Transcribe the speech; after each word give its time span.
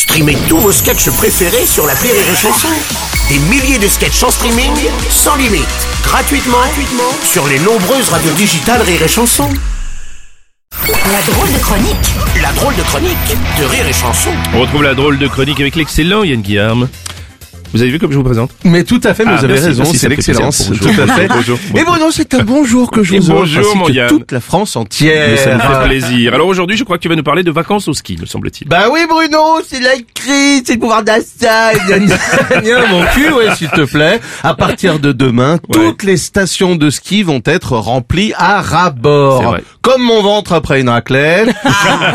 Streamez 0.00 0.38
tous 0.48 0.56
vos 0.56 0.72
sketchs 0.72 1.10
préférés 1.10 1.66
sur 1.66 1.86
la 1.86 1.92
Rire 1.92 2.14
et 2.14 2.34
Chanson. 2.34 2.68
Des 3.28 3.38
milliers 3.38 3.78
de 3.78 3.86
sketchs 3.86 4.22
en 4.22 4.30
streaming, 4.30 4.72
sans 5.10 5.36
limite, 5.36 5.68
gratuitement, 6.02 6.56
gratuitement 6.56 7.12
sur 7.22 7.46
les 7.46 7.58
nombreuses 7.58 8.08
radios 8.08 8.32
digitales 8.32 8.80
Rire 8.80 9.02
et 9.02 9.08
Chanson. 9.08 9.46
La 10.72 11.20
drôle 11.30 11.52
de 11.52 11.58
chronique 11.58 12.14
La 12.40 12.50
drôle 12.52 12.74
de 12.76 12.82
chronique 12.82 13.36
de 13.58 13.64
Rire 13.66 13.86
et 13.86 13.92
Chanson. 13.92 14.30
On 14.54 14.62
retrouve 14.62 14.84
la 14.84 14.94
drôle 14.94 15.18
de 15.18 15.28
chronique 15.28 15.60
avec 15.60 15.76
l'excellent 15.76 16.24
Yann 16.24 16.40
Guillaume. 16.40 16.88
Vous 17.72 17.82
avez 17.82 17.90
vu 17.90 17.98
comme 18.00 18.10
je 18.10 18.16
vous 18.16 18.24
présente 18.24 18.50
Mais 18.64 18.82
tout 18.82 19.00
à 19.04 19.14
fait, 19.14 19.24
mais 19.24 19.32
Ah, 19.34 19.36
vous 19.38 19.44
avez 19.44 19.54
merci, 19.54 19.68
raison, 19.68 19.84
c'est 19.84 20.08
l'excellence. 20.08 20.70
Tout 20.76 20.88
à 20.88 21.06
fait. 21.06 21.28
bonjour. 21.28 21.58
Et 21.76 21.84
Bruno, 21.84 22.06
c'est 22.10 22.34
un 22.34 22.42
bonjour 22.42 22.90
que 22.90 23.04
je 23.04 23.14
vous 23.16 23.30
offre, 23.30 23.40
bonjour, 23.40 23.76
mon 23.76 23.84
que 23.86 24.08
toute 24.08 24.32
la 24.32 24.40
France 24.40 24.74
Mais 24.74 24.80
entière. 24.82 25.38
ça 25.38 25.54
me 25.54 25.60
fait 25.60 25.86
plaisir. 25.88 26.34
Alors 26.34 26.48
aujourd'hui, 26.48 26.76
je 26.76 26.82
crois 26.84 26.96
que 26.96 27.02
tu 27.02 27.08
vas 27.08 27.14
nous 27.16 27.22
parler 27.22 27.42
de 27.44 27.50
vacances 27.52 27.86
au 27.86 27.94
ski, 27.94 28.16
me 28.20 28.26
semble-t-il. 28.26 28.66
Bah 28.68 28.86
oui, 28.92 29.00
Bruno, 29.08 29.60
c'est 29.66 29.80
la 29.80 29.94
crise, 30.14 30.62
c'est 30.66 30.74
le 30.74 30.80
pouvoir 30.80 31.04
gna, 32.62 32.86
mon 32.88 33.04
cul, 33.14 33.32
ouais, 33.32 33.54
s'il 33.56 33.70
te 33.70 33.82
plaît. 33.82 34.20
À 34.42 34.54
partir 34.54 34.98
de 34.98 35.12
demain, 35.12 35.58
toutes 35.72 36.02
les 36.02 36.16
stations 36.16 36.74
de 36.74 36.90
ski 36.90 37.22
vont 37.22 37.42
être 37.44 37.76
remplies 37.76 38.32
à 38.36 38.60
ras-bord. 38.60 39.58
Comme 39.82 40.02
mon 40.02 40.22
ventre 40.22 40.52
après 40.52 40.80
une 40.80 40.88
raclette, 40.90 41.48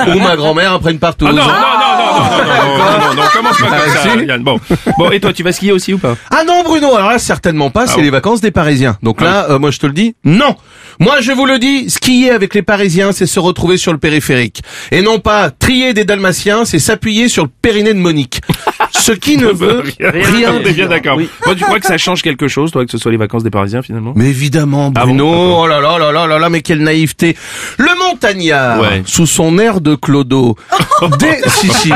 ou 0.08 0.20
ma 0.20 0.36
grand-mère 0.36 0.74
après 0.74 0.92
une 0.92 1.00
partouze. 1.00 1.30
Ah 1.32 1.34
non, 1.34 1.42
non, 1.42 1.48
non, 1.48 1.58
non, 1.98 2.14
non, 2.14 2.38
non, 2.38 2.78
non, 2.78 3.00
non, 3.00 3.08
non, 3.08 3.14
non, 3.16 3.30
commence 3.34 3.58
pas 3.58 3.66
Ah, 3.72 3.80
comme 4.04 4.20
ça. 4.20 4.24
Yann. 4.24 4.44
Bon, 4.44 4.60
bon, 5.00 5.10
et 5.12 5.20
toi, 5.20 5.34
tu 5.34 5.42
vas 5.44 5.52
skier 5.52 5.72
aussi 5.72 5.94
ou 5.94 5.98
pas 5.98 6.16
Ah 6.30 6.44
non 6.46 6.62
Bruno, 6.64 6.96
alors 6.96 7.10
là 7.10 7.18
certainement 7.20 7.72
pas, 7.72 7.88
c'est 7.88 8.02
les 8.02 8.12
vacances 8.12 8.40
des 8.42 8.52
Parisiens. 8.52 8.98
Donc 9.02 9.20
là, 9.22 9.48
euh, 9.50 9.58
moi 9.60 9.72
je 9.72 9.80
te 9.80 9.88
le 9.88 9.94
dis, 9.94 10.16
non. 10.24 10.56
Moi 11.00 11.22
je 11.22 11.32
vous 11.32 11.46
le 11.46 11.60
dis, 11.60 11.90
skier 11.90 12.32
avec 12.32 12.54
les 12.56 12.62
Parisiens, 12.62 13.12
c'est 13.12 13.26
se 13.26 13.40
retrouver 13.40 13.78
sur 13.78 13.92
le 13.92 13.98
périphérique. 13.98 14.62
Et 14.92 15.02
non 15.02 15.20
pas 15.20 15.50
trier 15.52 15.94
des 15.94 16.06
Dalmatiens, 16.06 16.66
c'est 16.66 16.80
s'appuyer 16.80 17.28
sur 17.30 17.44
le 17.44 17.50
périnée 17.62 17.94
de 17.94 18.00
Monique. 18.00 18.42
Ce 18.92 19.12
qui 19.12 19.38
ne 19.38 19.48
veut 19.48 19.84
rien 20.00 20.54
On 20.56 20.66
est 20.66 20.74
bien 20.74 20.88
d'accord. 20.88 21.18
Oui. 21.18 21.30
Toi, 21.44 21.54
tu 21.54 21.64
crois 21.64 21.80
que 21.80 21.86
ça 21.86 21.98
change 21.98 22.22
quelque 22.24 22.48
chose, 22.48 22.72
toi, 22.72 22.86
que 22.86 22.92
ce 22.92 22.98
soit 22.98 23.12
les 23.12 23.18
vacances 23.18 23.44
des 23.44 23.50
Parisiens 23.52 23.82
finalement? 23.82 24.14
Mais 24.16 24.28
évidemment, 24.30 24.92
Ah 24.96 25.02
bon, 25.02 25.08
Bruno, 25.16 25.32
d'accord. 25.32 25.60
oh 25.60 25.68
là 25.68 25.80
là 25.82 25.98
là 26.00 26.12
là 26.12 26.28
là 26.28 26.40
là, 26.40 26.50
mais 26.50 26.62
quelle 26.62 26.80
naïveté. 26.82 27.36
Le 27.78 27.90
montagnard, 28.00 28.80
Ouais. 28.80 29.04
sous 29.06 29.26
son 29.28 29.60
air 29.60 29.82
de 29.82 29.96
clodo, 29.96 30.56
dès, 31.20 31.42
si 31.50 31.70
si, 31.70 31.92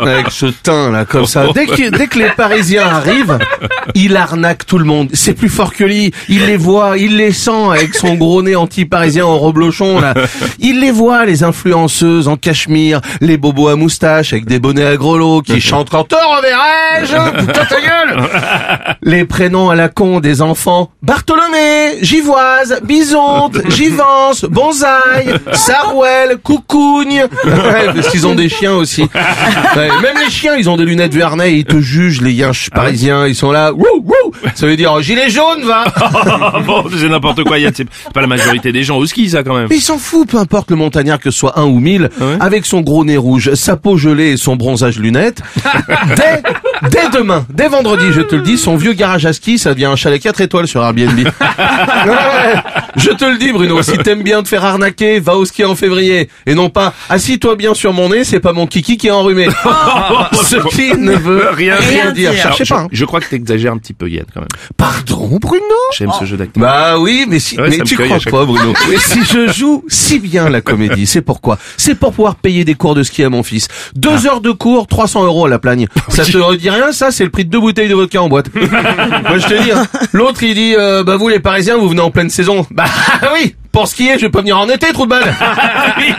avec 0.00 0.30
ce 0.30 0.46
teint 0.46 0.90
là 0.90 1.04
comme 1.04 1.26
ça, 1.26 1.46
dès 1.54 1.66
que, 1.66 1.90
dès 1.96 2.08
que 2.08 2.18
les 2.18 2.30
Parisiens 2.30 2.86
arrivent, 2.86 3.38
il 3.94 4.16
arnaque 4.16 4.66
tout 4.66 4.78
le 4.78 4.84
monde. 4.84 5.08
C'est 5.12 5.34
plus 5.34 5.48
fort 5.48 5.72
que 5.72 5.84
lui. 5.84 6.12
Il 6.28 6.46
les 6.46 6.56
voit, 6.56 6.98
il 6.98 7.16
les 7.16 7.32
sent 7.32 7.50
avec 7.70 7.94
son 7.94 8.16
gros 8.24 8.42
nez 8.42 8.56
anti-parisien 8.56 9.26
en 9.26 9.38
reblochon 9.38 10.00
là. 10.00 10.14
Il 10.58 10.80
les 10.80 10.90
voit, 10.90 11.24
les 11.26 11.42
influenceuses 11.42 12.28
en 12.28 12.36
cachemire, 12.36 13.00
les 13.20 13.36
bobos 13.36 13.68
à 13.68 13.76
moustache 13.76 14.32
avec 14.32 14.46
des 14.46 14.58
bonnets 14.58 14.86
à 14.86 14.96
grelots 14.96 15.42
qui 15.42 15.60
chantent 15.60 15.90
quand 15.90 16.04
te 16.04 16.14
reverrai-je, 16.14 17.40
putain 17.40 17.64
ta 17.64 17.80
gueule 17.80 18.28
les 19.02 19.24
prénoms 19.24 19.70
à 19.70 19.74
la 19.74 19.88
con 19.88 20.20
des 20.20 20.42
enfants. 20.42 20.90
Bartholomé, 21.02 22.02
Givoise, 22.02 22.80
Bisonte, 22.84 23.58
Givance, 23.70 24.44
Bonsaï, 24.44 25.34
Sarouel, 25.52 26.38
Coucougne. 26.42 27.24
Ouais, 27.44 27.86
parce 27.94 28.08
qu'ils 28.08 28.26
ont 28.26 28.34
des 28.34 28.48
chiens 28.48 28.74
aussi. 28.74 29.02
Ouais, 29.02 29.88
même 30.02 30.16
les 30.24 30.30
chiens, 30.30 30.56
ils 30.56 30.68
ont 30.70 30.76
des 30.76 30.84
lunettes 30.84 31.14
Vernet, 31.14 31.54
ils 31.56 31.64
te 31.64 31.80
jugent, 31.80 32.22
les 32.22 32.32
yinches 32.32 32.70
parisiens, 32.70 33.26
ils 33.26 33.34
sont 33.34 33.52
là. 33.52 33.72
Wouh, 33.72 33.84
wouh 34.04 34.23
Ça 34.54 34.66
veut 34.66 34.76
dire 34.76 34.92
oh, 34.94 35.00
gilet 35.00 35.30
jaune, 35.30 35.64
va 35.64 35.84
Ah 35.96 36.60
bon, 36.66 36.84
c'est 36.96 37.08
n'importe 37.08 37.44
quoi, 37.44 37.58
Yann. 37.58 37.72
C'est 37.74 37.88
pas 38.12 38.20
la 38.20 38.26
majorité 38.26 38.72
des 38.72 38.82
gens 38.82 38.96
au 38.96 39.06
ski, 39.06 39.30
ça, 39.30 39.42
quand 39.42 39.54
même. 39.54 39.66
Mais 39.70 39.76
il 39.76 39.82
s'en 39.82 39.98
fout, 39.98 40.28
peu 40.28 40.38
importe 40.38 40.70
le 40.70 40.76
montagnard 40.76 41.18
que 41.18 41.30
ce 41.30 41.38
soit 41.38 41.58
un 41.58 41.64
ou 41.64 41.80
mille, 41.80 42.10
ouais 42.20 42.36
avec 42.40 42.66
son 42.66 42.80
gros 42.80 43.04
nez 43.04 43.16
rouge, 43.16 43.54
sa 43.54 43.76
peau 43.76 43.96
gelée 43.96 44.32
et 44.32 44.36
son 44.36 44.56
bronzage 44.56 44.98
lunettes. 44.98 45.42
dès, 46.16 46.42
dès 46.90 47.08
demain, 47.10 47.46
dès 47.48 47.68
vendredi, 47.68 48.06
je 48.12 48.20
te 48.20 48.36
le 48.36 48.42
dis, 48.42 48.58
son 48.58 48.76
vieux 48.76 48.92
garage 48.92 49.26
à 49.26 49.32
ski, 49.32 49.58
ça 49.58 49.72
devient 49.72 49.86
un 49.86 49.96
chalet 49.96 50.20
4 50.20 50.40
étoiles 50.42 50.68
sur 50.68 50.82
Airbnb. 50.82 51.18
Ouais, 51.18 52.54
je 52.96 53.10
te 53.10 53.24
le 53.24 53.38
dis, 53.38 53.52
Bruno, 53.52 53.82
si 53.82 53.96
t'aimes 53.98 54.22
bien 54.22 54.42
te 54.42 54.48
faire 54.48 54.64
arnaquer, 54.64 55.20
va 55.20 55.36
au 55.36 55.44
ski 55.44 55.64
en 55.64 55.74
février. 55.74 56.28
Et 56.46 56.54
non 56.54 56.70
pas, 56.70 56.92
assis-toi 57.08 57.56
bien 57.56 57.74
sur 57.74 57.92
mon 57.92 58.08
nez, 58.08 58.24
c'est 58.24 58.40
pas 58.40 58.52
mon 58.52 58.66
kiki 58.66 58.96
qui 58.96 59.08
est 59.08 59.10
enrhumé. 59.10 59.48
Ce 60.32 60.56
qui 60.74 60.94
ne 60.96 61.12
veut 61.12 61.48
rien, 61.52 61.76
Rien 61.76 62.12
dire. 62.12 62.32
dire. 62.32 62.42
Cherchez 62.42 62.64
Alors, 62.70 62.82
pas. 62.82 62.84
hein. 62.86 62.88
je, 62.92 62.98
je 62.98 63.04
crois 63.04 63.20
que 63.20 63.28
t'exagères 63.28 63.72
un 63.72 63.78
petit 63.78 63.92
peu, 63.94 64.08
Yann, 64.08 64.24
quand 64.32 64.40
même. 64.40 64.48
Pardon, 64.76 65.38
Bruno 65.40 65.62
J'aime 65.96 66.10
ce 66.18 66.24
jeu 66.24 66.36
d'acteur. 66.36 66.62
bah 66.62 66.98
oui, 66.98 67.26
mais 67.28 67.38
si, 67.38 67.58
Ouais, 67.60 67.68
mais 67.70 67.78
tu 67.80 67.96
crois 67.96 68.18
pas, 68.30 68.44
Bruno. 68.44 68.72
Mais 68.90 68.96
si 68.98 69.24
je 69.24 69.52
joue 69.52 69.84
si 69.88 70.18
bien 70.18 70.48
la 70.48 70.60
comédie, 70.60 71.06
c'est 71.06 71.22
pourquoi? 71.22 71.58
C'est 71.76 71.94
pour 71.94 72.12
pouvoir 72.12 72.36
payer 72.36 72.64
des 72.64 72.74
cours 72.74 72.94
de 72.94 73.02
ski 73.02 73.22
à 73.24 73.30
mon 73.30 73.42
fils. 73.42 73.68
Deux 73.94 74.26
heures 74.26 74.40
de 74.40 74.50
cours, 74.50 74.86
300 74.86 75.24
euros 75.24 75.46
à 75.46 75.48
la 75.48 75.58
plagne. 75.58 75.86
Ça 76.08 76.24
te 76.24 76.36
redit 76.36 76.70
rien, 76.70 76.92
ça? 76.92 77.10
C'est 77.10 77.24
le 77.24 77.30
prix 77.30 77.44
de 77.44 77.50
deux 77.50 77.60
bouteilles 77.60 77.88
de 77.88 77.94
vodka 77.94 78.20
en 78.22 78.28
boîte. 78.28 78.46
Moi, 78.54 79.38
je 79.38 79.46
te 79.46 79.62
dis, 79.62 79.70
hein. 79.72 79.86
L'autre, 80.12 80.42
il 80.42 80.54
dit, 80.54 80.74
euh, 80.76 81.02
bah 81.04 81.16
vous, 81.16 81.28
les 81.28 81.40
Parisiens, 81.40 81.76
vous 81.76 81.88
venez 81.88 82.00
en 82.00 82.10
pleine 82.10 82.30
saison. 82.30 82.66
Bah 82.70 82.83
bah 83.20 83.30
oui. 83.32 83.56
Pour 83.74 83.88
skier, 83.88 84.12
je 84.18 84.26
vais 84.26 84.30
pas 84.30 84.38
venir 84.38 84.56
en 84.56 84.68
été, 84.68 84.92
trou 84.92 85.04
de 85.04 85.10
balle. 85.10 85.34
Oui, 85.98 86.12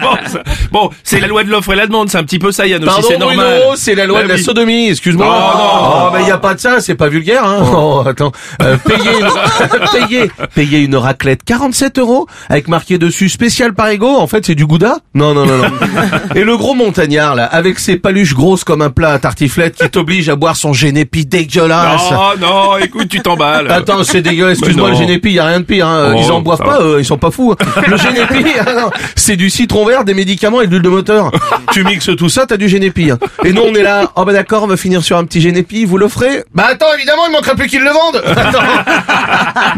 bon, 0.71 0.89
c'est 1.03 1.19
la 1.19 1.27
loi 1.27 1.43
de 1.43 1.49
l'offre 1.49 1.71
et 1.73 1.75
la 1.75 1.87
demande, 1.87 2.09
c'est 2.09 2.17
un 2.17 2.23
petit 2.23 2.39
peu 2.39 2.51
ça, 2.51 2.67
Yann, 2.67 2.83
aussi, 2.83 3.01
c'est 3.07 3.17
normal. 3.17 3.59
Bruno, 3.59 3.75
c'est 3.75 3.95
la 3.95 4.05
loi 4.05 4.19
Bah 4.19 4.23
de 4.25 4.29
la 4.33 4.37
sodomie, 4.37 4.89
excuse-moi. 4.89 5.25
Oh, 5.27 5.57
non. 5.57 6.07
Oh, 6.07 6.09
bah, 6.11 6.21
y 6.21 6.31
a 6.31 6.37
pas 6.37 6.53
de 6.53 6.59
ça, 6.59 6.81
c'est 6.81 6.95
pas 6.95 7.07
vulgaire, 7.07 7.45
hein. 7.45 7.59
Oh, 7.73 8.03
attends. 8.05 8.31
Euh, 8.61 8.77
payer 8.77 9.09
une, 9.19 10.07
payer, 10.07 10.31
payer 10.53 10.79
une 10.79 10.95
raclette 10.95 11.43
47 11.45 11.99
euros, 11.99 12.27
avec 12.49 12.67
marqué 12.67 12.97
dessus 12.97 13.29
spécial 13.29 13.73
Parigo, 13.73 14.17
en 14.17 14.27
fait, 14.27 14.45
c'est 14.45 14.55
du 14.55 14.65
gouda? 14.65 14.97
Non, 15.13 15.33
non, 15.33 15.45
non, 15.45 15.57
non. 15.57 15.69
Et 16.35 16.43
le 16.43 16.57
gros 16.57 16.73
montagnard, 16.73 17.35
là, 17.35 17.45
avec 17.45 17.79
ses 17.79 17.97
paluches 17.97 18.33
grosses 18.33 18.63
comme 18.63 18.81
un 18.81 18.89
plat 18.89 19.13
à 19.13 19.19
tartiflette 19.19 19.75
qui 19.75 19.89
t'oblige 19.89 20.27
à 20.29 20.35
boire 20.35 20.55
son 20.57 20.73
génépi 20.73 21.25
dégueulasse. 21.25 22.11
Non, 22.11 22.47
non, 22.47 22.77
écoute, 22.77 23.07
tu 23.09 23.21
t'emballes. 23.21 23.71
Attends, 23.71 24.03
c'est 24.03 24.21
dégueulasse. 24.21 24.59
Excuse-moi, 24.59 24.89
Mais 24.89 24.95
le 24.95 24.99
génépi, 24.99 25.31
y 25.31 25.39
a 25.39 25.45
rien 25.45 25.59
de 25.59 25.65
pire. 25.65 25.87
Hein. 25.87 26.13
Oh, 26.15 26.19
ils 26.21 26.31
en 26.31 26.41
boivent 26.41 26.59
pas, 26.59 26.81
eux, 26.81 26.97
ils 26.99 27.05
sont 27.05 27.17
pas 27.17 27.31
fous. 27.31 27.44
Le 27.87 27.97
génépi, 27.97 28.45
ah 28.65 28.89
c'est 29.15 29.35
du 29.35 29.49
citron 29.49 29.85
vert, 29.85 30.03
des 30.03 30.13
médicaments 30.13 30.61
et 30.61 30.67
de 30.67 30.71
l'huile 30.71 30.81
de 30.81 30.89
moteur. 30.89 31.31
tu 31.71 31.83
mixes 31.83 32.11
tout 32.17 32.29
ça, 32.29 32.45
t'as 32.45 32.57
du 32.57 32.67
génépi. 32.69 33.11
hein. 33.11 33.19
Et 33.43 33.53
nous, 33.53 33.61
on 33.61 33.73
est 33.75 33.83
là. 33.83 34.11
Oh 34.15 34.25
bah 34.25 34.33
d'accord, 34.33 34.63
on 34.63 34.67
va 34.67 34.77
finir 34.77 35.03
sur 35.03 35.17
un 35.17 35.25
petit 35.25 35.41
génépi. 35.41 35.85
Vous 35.85 35.97
l'offrez 35.97 36.43
Bah 36.53 36.67
attends, 36.69 36.93
évidemment, 36.97 37.23
il 37.27 37.31
manquerait 37.33 37.55
plus 37.55 37.67
qu'ils 37.67 37.83
le 37.83 37.91
vendent. 37.91 38.23
Attends. 38.37 38.59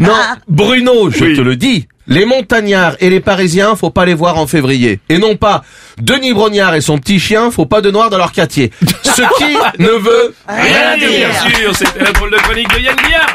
non, 0.00 0.14
Bruno, 0.48 1.10
je 1.10 1.24
Oui. 1.24 1.36
te 1.36 1.40
le 1.40 1.56
dis. 1.56 1.86
Les 2.10 2.24
montagnards 2.24 2.94
et 3.00 3.10
les 3.10 3.20
parisiens, 3.20 3.76
faut 3.76 3.90
pas 3.90 4.06
les 4.06 4.14
voir 4.14 4.38
en 4.38 4.46
février. 4.46 4.98
Et 5.10 5.18
non 5.18 5.36
pas 5.36 5.62
Denis 6.00 6.32
Brognard 6.32 6.74
et 6.74 6.80
son 6.80 6.96
petit 6.96 7.20
chien, 7.20 7.50
faut 7.50 7.66
pas 7.66 7.82
de 7.82 7.90
noir 7.90 8.08
dans 8.08 8.16
leur 8.16 8.32
quartier. 8.32 8.70
Ce 9.02 9.20
qui 9.36 9.56
ne 9.78 9.88
veut 9.88 10.34
rien 10.48 10.96
Bien 10.96 11.06
dire. 11.08 11.28
sûr, 11.54 11.76
c'était 11.76 12.02
la 12.02 12.12
drôle 12.12 12.30
de 12.30 12.36
chronique 12.36 12.74
de 12.74 12.80
Yann 12.80 12.96
Guillard. 12.96 13.26